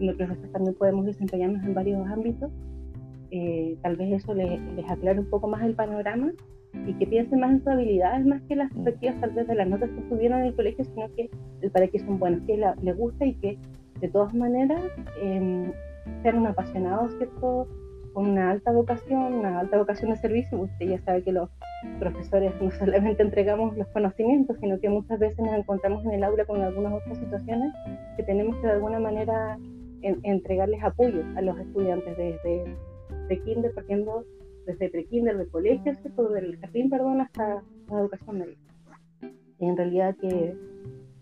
Y 0.00 0.06
nosotros 0.06 0.50
también 0.52 0.74
podemos 0.76 1.04
desempeñarnos 1.04 1.62
en 1.64 1.74
varios 1.74 2.08
ámbitos 2.08 2.50
eh, 3.34 3.78
tal 3.80 3.96
vez 3.96 4.12
eso 4.12 4.34
les, 4.34 4.60
aclare 4.90 5.18
un 5.18 5.30
poco 5.30 5.48
más 5.48 5.62
el 5.62 5.74
panorama 5.74 6.32
y 6.86 6.94
que 6.94 7.06
piensen 7.06 7.40
más 7.40 7.50
en 7.50 7.58
sus 7.58 7.68
habilidades 7.68 8.26
más 8.26 8.42
que 8.42 8.56
las 8.56 8.70
expectativas 8.70 9.20
tal 9.20 9.30
vez 9.30 9.46
de 9.46 9.54
las 9.54 9.68
notas 9.68 9.90
que 9.90 10.00
tuvieron 10.02 10.40
en 10.40 10.46
el 10.46 10.54
colegio, 10.54 10.84
sino 10.84 11.08
que 11.14 11.30
el 11.60 11.70
para 11.70 11.86
qué 11.88 11.98
son 11.98 12.18
buenos, 12.18 12.42
que 12.46 12.56
les 12.56 12.96
gusta 12.96 13.24
y 13.26 13.34
que 13.34 13.58
de 14.00 14.08
todas 14.08 14.34
maneras 14.34 14.82
eh, 15.20 15.72
sean 16.22 16.46
apasionados, 16.46 17.12
¿cierto? 17.18 17.68
Con 18.12 18.30
una 18.30 18.50
alta 18.50 18.72
vocación, 18.72 19.34
una 19.34 19.60
alta 19.60 19.78
vocación 19.78 20.10
de 20.10 20.16
servicio. 20.16 20.60
Usted 20.60 20.86
ya 20.86 21.00
sabe 21.02 21.22
que 21.22 21.32
los 21.32 21.48
profesores 21.98 22.52
no 22.60 22.70
solamente 22.78 23.22
entregamos 23.22 23.76
los 23.76 23.86
conocimientos, 23.88 24.56
sino 24.60 24.78
que 24.80 24.88
muchas 24.88 25.18
veces 25.18 25.38
nos 25.38 25.54
encontramos 25.54 26.04
en 26.04 26.12
el 26.12 26.24
aula 26.24 26.44
con 26.44 26.60
algunas 26.60 26.92
otras 26.94 27.18
situaciones 27.18 27.72
que 28.16 28.22
tenemos 28.24 28.56
que 28.56 28.66
de 28.66 28.72
alguna 28.72 28.98
manera 28.98 29.58
entregarles 30.02 30.82
apoyo 30.82 31.22
a 31.36 31.42
los 31.42 31.56
estudiantes 31.60 32.16
desde 32.16 32.76
de 33.28 33.40
kinder, 33.42 33.72
partiendo 33.72 34.24
desde 34.66 34.90
prekinder, 34.90 35.36
del 35.36 35.48
colegio, 35.48 35.94
¿cierto? 35.94 36.28
del 36.28 36.58
jardín, 36.58 36.90
perdón, 36.90 37.20
hasta 37.20 37.62
la 37.90 38.00
educación 38.00 38.38
media. 38.38 38.56
En 39.58 39.76
realidad 39.76 40.16
que, 40.20 40.56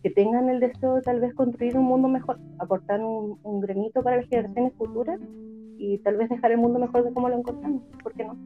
que, 0.02 0.10
tengan 0.10 0.48
el 0.48 0.60
deseo 0.60 0.94
de 0.94 1.02
tal 1.02 1.20
vez 1.20 1.34
construir 1.34 1.76
un 1.76 1.84
mundo 1.84 2.08
mejor, 2.08 2.38
aportar 2.58 3.00
un, 3.00 3.38
un, 3.42 3.60
granito 3.60 4.02
para 4.02 4.16
las 4.16 4.28
generaciones 4.28 4.72
futuras 4.74 5.20
y 5.78 5.98
tal 5.98 6.16
vez 6.16 6.28
dejar 6.30 6.52
el 6.52 6.58
mundo 6.58 6.78
mejor 6.78 7.04
de 7.04 7.12
como 7.12 7.28
lo 7.28 7.38
encontramos, 7.38 7.82
¿por 8.02 8.14
qué 8.14 8.24
no? 8.24 8.36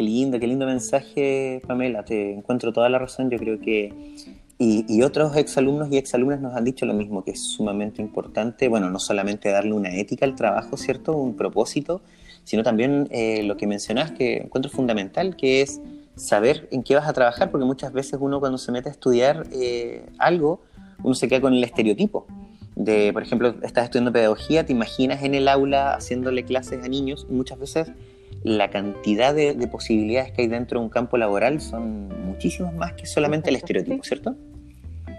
Qué 0.00 0.04
lindo, 0.04 0.40
qué 0.40 0.46
lindo 0.46 0.64
mensaje, 0.64 1.60
Pamela. 1.66 2.02
Te 2.02 2.32
encuentro 2.32 2.72
toda 2.72 2.88
la 2.88 2.98
razón. 2.98 3.28
Yo 3.28 3.36
creo 3.36 3.60
que 3.60 3.92
y, 4.62 5.02
otros 5.02 5.34
exalumnos 5.36 5.88
y 5.90 5.96
exalumnas 5.96 6.38
nos 6.38 6.54
han 6.54 6.64
dicho 6.64 6.84
lo 6.84 6.92
mismo, 6.92 7.24
que 7.24 7.30
es 7.30 7.40
sumamente 7.40 8.02
importante, 8.02 8.68
bueno, 8.68 8.90
no 8.90 8.98
solamente 8.98 9.48
darle 9.48 9.72
una 9.72 9.94
ética 9.94 10.26
al 10.26 10.34
trabajo, 10.34 10.76
¿cierto? 10.76 11.16
Un 11.16 11.34
propósito, 11.34 12.02
sino 12.44 12.62
también 12.62 13.08
eh, 13.10 13.42
lo 13.42 13.56
que 13.56 13.66
mencionas, 13.66 14.10
que 14.10 14.36
encuentro 14.36 14.70
fundamental, 14.70 15.34
que 15.34 15.62
es 15.62 15.80
saber 16.14 16.68
en 16.72 16.82
qué 16.82 16.94
vas 16.94 17.08
a 17.08 17.14
trabajar, 17.14 17.50
porque 17.50 17.64
muchas 17.64 17.94
veces 17.94 18.18
uno 18.20 18.38
cuando 18.38 18.58
se 18.58 18.70
mete 18.70 18.90
a 18.90 18.92
estudiar 18.92 19.46
eh, 19.50 20.04
algo, 20.18 20.60
uno 21.02 21.14
se 21.14 21.26
queda 21.26 21.40
con 21.40 21.54
el 21.54 21.64
estereotipo. 21.64 22.26
de, 22.76 23.14
por 23.14 23.22
ejemplo, 23.22 23.54
estás 23.62 23.84
estudiando 23.84 24.12
pedagogía, 24.12 24.66
te 24.66 24.72
imaginas 24.72 25.22
en 25.22 25.34
el 25.34 25.48
aula 25.48 25.94
haciéndole 25.94 26.44
clases 26.44 26.84
a 26.84 26.88
niños 26.88 27.26
y 27.30 27.32
muchas 27.32 27.58
veces 27.58 27.92
la 28.42 28.68
cantidad 28.68 29.34
de, 29.34 29.54
posibilidades 29.68 30.32
que 30.32 30.42
hay 30.42 30.48
dentro 30.48 30.80
de 30.80 30.84
un 30.84 30.90
campo 30.90 31.16
laboral 31.16 31.62
son 31.62 32.08
muchísimas 32.26 32.74
más 32.74 32.92
que 32.92 33.06
solamente 33.06 33.48
el 33.48 33.56
estereotipo, 33.56 34.02
¿cierto? 34.04 34.36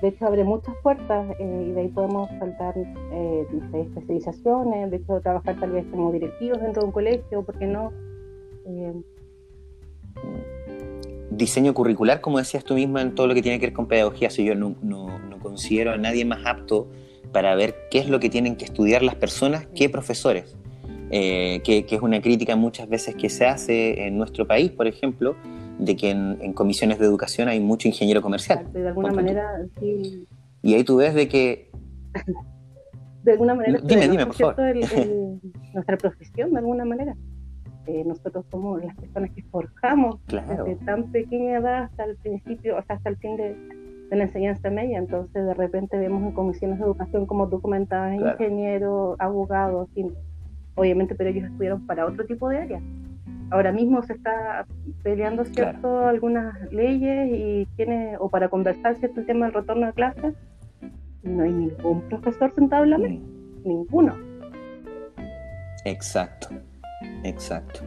De 0.02 0.08
hecho, 0.08 0.26
abre 0.26 0.44
muchas 0.44 0.76
puertas 0.82 1.30
eh, 1.40 1.66
y 1.70 1.72
de 1.72 1.82
ahí 1.82 1.88
podemos 1.90 2.30
saltar 2.40 2.74
eh, 2.78 3.46
especializaciones, 3.74 4.90
de 4.90 4.98
hecho, 4.98 5.22
trabajar 5.22 5.60
tal 5.60 5.72
vez 5.72 5.86
como 5.92 6.12
directivos 6.12 6.60
dentro 6.60 6.82
de 6.82 6.86
un 6.88 6.92
colegio, 6.92 7.44
¿por 7.44 7.58
qué 7.60 7.68
no? 7.68 7.92
Eh, 8.66 8.94
diseño 11.32 11.74
curricular, 11.74 12.20
como 12.22 12.40
decías 12.40 12.64
tú 12.64 12.76
misma, 12.76 13.02
en 13.02 13.16
todo 13.16 13.28
lo 13.28 13.34
que 13.34 13.42
tiene 13.42 13.60
que 13.60 13.68
ver 13.68 13.74
con 13.74 13.88
pedagogía, 13.88 14.30
si 14.30 14.44
yo 14.44 14.56
no, 14.56 14.76
considero 15.42 15.92
a 15.92 15.98
nadie 15.98 16.24
más 16.24 16.46
apto 16.46 16.88
para 17.32 17.56
ver 17.56 17.76
qué 17.90 18.00
es 18.00 18.10
lo 18.10 18.20
que 18.20 18.30
tienen 18.30 18.56
que 18.56 18.66
estudiar 18.66 19.02
las 19.02 19.16
personas 19.16 19.66
que 19.68 19.90
profesores, 19.90 20.56
eh, 21.10 21.62
que, 21.64 21.86
es 21.90 22.02
una 22.02 22.22
crítica 22.22 22.56
muchas 22.56 22.88
veces 22.88 23.16
que 23.16 23.30
se 23.30 23.46
hace 23.46 24.06
en 24.06 24.18
nuestro 24.18 24.46
país, 24.46 24.72
por 24.72 24.88
ejemplo, 24.88 25.36
de 25.82 25.96
que 25.96 26.12
en, 26.12 26.54
comisiones 26.54 27.00
de 27.00 27.06
educación 27.06 27.50
hay 27.50 27.60
mucho 27.60 27.88
ingeniero 27.88 28.22
comercial. 28.22 28.72
De 28.72 28.88
alguna 28.88 29.12
manera, 29.12 29.66
sí. 29.80 30.28
Y 30.62 30.76
ahí 30.76 30.84
tú 30.84 30.98
ves 30.98 31.16
de 31.16 31.28
que... 31.28 31.72
de 33.24 33.32
alguna 33.32 33.56
manera, 33.56 33.80
dime, 33.84 34.08
dime, 34.08 34.28
por 34.28 34.36
favor. 34.36 34.56
nuestra 35.74 35.98
profesión, 35.98 36.52
de 36.52 36.60
alguna 36.60 36.86
manera. 36.86 37.16
Eh, 37.88 38.04
nosotros 38.06 38.46
somos 38.52 38.84
las 38.84 38.96
personas 38.96 39.32
que 39.32 39.42
forjamos 39.44 40.20
desde 40.28 40.76
tan 40.86 41.12
pequeña 41.12 41.58
edad 41.58 41.84
hasta 41.86 42.04
el 42.04 42.16
principio, 42.18 42.78
o 42.78 42.84
sea, 42.84 42.98
hasta 42.98 43.10
el 43.10 43.18
fin 43.18 43.36
de, 43.38 43.56
la 44.12 44.24
enseñanza 44.24 44.70
media. 44.70 45.00
Entonces, 45.00 45.44
de 45.44 45.54
repente 45.56 45.98
vemos 45.98 46.22
en 46.22 46.32
comisiones 46.34 46.78
de 46.78 46.86
educación 46.86 47.26
como 47.26 47.48
documentadas 47.48 48.14
ingenieros, 48.14 49.20
abogados, 49.20 49.90
obviamente, 50.76 51.16
pero 51.16 51.32
ellos 51.32 51.46
estudiaron 51.46 51.88
para 51.88 52.06
otro 52.06 52.24
tipo 52.28 52.50
de 52.50 52.58
áreas. 52.60 52.84
Ahora 53.52 53.72
mismo 53.72 54.02
se 54.02 54.14
está 54.14 54.66
peleando, 55.04 55.46
¿cierto?, 55.46 56.08
algunas 56.08 56.72
leyes 56.72 57.30
y 57.32 57.68
tiene, 57.76 58.18
o 58.18 58.30
para 58.30 58.50
conversar, 58.50 58.96
¿cierto?, 58.96 59.20
el 59.20 59.26
tema 59.26 59.46
del 59.46 59.54
retorno 59.56 59.88
a 59.88 59.92
clases. 59.92 60.34
No 61.24 61.44
hay 61.44 61.52
ningún 61.52 62.02
profesor 62.10 62.52
sentado 62.56 62.84
en 62.84 62.90
la 62.90 62.98
mesa, 62.98 63.22
mm. 63.24 63.68
ninguno. 63.68 64.18
Exacto. 65.86 66.50
Exacto. 67.24 67.82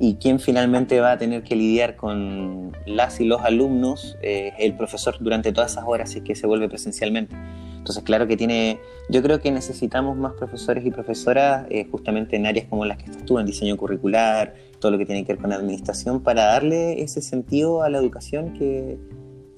Y 0.00 0.16
quién 0.16 0.40
finalmente 0.40 1.00
va 1.00 1.12
a 1.12 1.18
tener 1.18 1.42
que 1.44 1.54
lidiar 1.54 1.96
con 1.96 2.72
las 2.86 3.20
y 3.20 3.24
los 3.24 3.42
alumnos, 3.42 4.18
eh, 4.22 4.52
el 4.58 4.76
profesor 4.76 5.16
durante 5.20 5.52
todas 5.52 5.72
esas 5.72 5.84
horas 5.86 6.16
y 6.16 6.20
que 6.20 6.34
se 6.34 6.46
vuelve 6.46 6.68
presencialmente. 6.68 7.36
Entonces, 7.84 8.02
claro 8.02 8.26
que 8.26 8.38
tiene, 8.38 8.80
yo 9.10 9.22
creo 9.22 9.40
que 9.40 9.52
necesitamos 9.52 10.16
más 10.16 10.32
profesores 10.32 10.86
y 10.86 10.90
profesoras 10.90 11.66
eh, 11.68 11.86
justamente 11.90 12.34
en 12.34 12.46
áreas 12.46 12.66
como 12.66 12.86
las 12.86 12.96
que 12.96 13.10
estás 13.10 13.26
tú, 13.26 13.38
en 13.38 13.44
diseño 13.44 13.76
curricular, 13.76 14.54
todo 14.78 14.92
lo 14.92 14.96
que 14.96 15.04
tiene 15.04 15.22
que 15.26 15.34
ver 15.34 15.42
con 15.42 15.52
administración, 15.52 16.22
para 16.22 16.46
darle 16.46 17.02
ese 17.02 17.20
sentido 17.20 17.82
a 17.82 17.90
la 17.90 17.98
educación 17.98 18.54
que, 18.54 18.96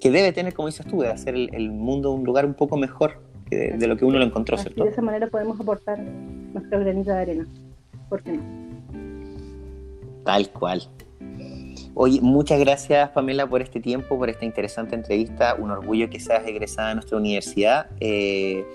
que 0.01 0.11
debe 0.11 0.33
tener, 0.33 0.55
como 0.55 0.67
dices 0.67 0.85
tú, 0.87 1.03
de 1.03 1.09
hacer 1.09 1.37
el, 1.37 1.71
mundo 1.71 2.11
un 2.11 2.25
lugar 2.25 2.47
un 2.47 2.55
poco 2.55 2.77
mejor 2.77 3.23
de, 3.49 3.77
de, 3.79 3.87
lo 3.87 3.97
que 3.97 4.05
uno 4.05 4.19
lo 4.19 4.25
encontró, 4.25 4.59
¿cierto? 4.59 4.83
de 4.83 4.91
esa 4.91 5.03
manera 5.03 5.29
podemos 5.29 5.61
aportar 5.61 6.01
nuestra 6.01 6.81
granita 6.81 7.15
de 7.15 7.21
arena. 7.21 7.47
¿Por 8.09 8.25
qué 8.25 8.33
no? 8.33 8.43
Tal 10.25 10.51
cual. 10.51 10.83
Oye, 11.99 12.21
muchas 12.21 12.61
gracias 12.61 13.09
Pamela 13.09 13.47
por 13.47 13.63
este 13.63 13.81
tiempo, 13.81 14.19
por 14.19 14.29
esta 14.29 14.45
interesante 14.45 14.95
entrevista. 14.95 15.55
Un 15.55 15.71
orgullo 15.71 16.11
que 16.11 16.21
seas 16.21 16.47
egresada 16.47 16.91
de 16.91 16.97
nuestra 16.97 17.17
universidad. 17.17 17.87
Eh, 18.01 18.67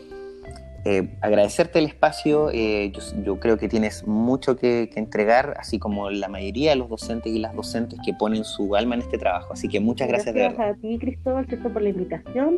eh, 0.86 1.08
agradecerte 1.22 1.78
el 1.78 1.86
espacio. 1.86 2.50
Eh, 2.52 2.92
yo, 3.24 3.40
creo 3.40 3.60
que 3.60 3.70
tienes 3.70 4.08
mucho 4.08 4.58
que, 4.58 4.90
entregar, 4.96 5.54
así 5.60 5.78
como 5.78 6.10
la 6.10 6.30
mayoría 6.30 6.72
de 6.72 6.78
los 6.78 6.90
docentes 6.90 7.32
y 7.32 7.38
las 7.38 7.56
docentes 7.56 8.00
que 8.04 8.16
ponen 8.16 8.44
su 8.44 8.76
alma 8.76 8.96
en 8.96 9.02
este 9.02 9.20
trabajo. 9.20 9.54
Así 9.54 9.68
que 9.68 9.80
muchas 9.80 10.08
gracias, 10.08 10.34
gracias 10.34 10.58
de 10.58 10.66
a 10.66 10.74
ti, 10.74 10.98
Cristóbal, 10.98 11.46
por 11.46 11.80
la 11.80 11.90
invitación, 11.90 12.58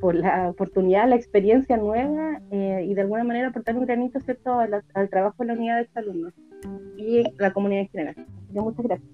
por 0.00 0.14
la 0.14 0.50
oportunidad, 0.50 1.08
la 1.08 1.16
experiencia 1.16 1.76
nueva 1.76 2.40
y 2.50 2.94
de 2.94 3.00
alguna 3.00 3.24
manera 3.24 3.48
aportar 3.48 3.76
un 3.76 3.86
granito 3.86 4.20
¿cierto? 4.20 4.58
Al, 4.58 4.82
al 4.94 5.08
trabajo 5.08 5.36
de 5.38 5.46
la 5.46 5.52
unidad 5.54 5.78
de 5.78 5.88
alumnos 5.94 6.34
y 6.96 7.24
la 7.38 7.52
comunidad 7.52 7.82
en 7.82 7.88
general. 7.88 8.26
muchas 8.52 8.84
gracias. 8.84 9.10